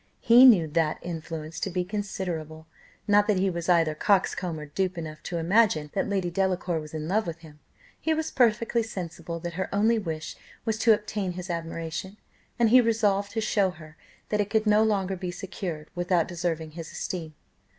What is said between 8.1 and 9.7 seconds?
was perfectly sensible that her